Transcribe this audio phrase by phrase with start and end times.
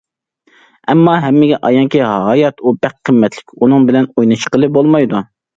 [0.93, 5.25] ئەمما ھەممىگە ئايانكى، ھايات ئۇ بەك قىممەتلىك، ئۇنىڭ بىلەن ئويناشقىلى بولمايدۇ.